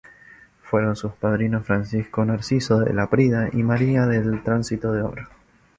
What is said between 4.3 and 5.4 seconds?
Tránsito de Oro.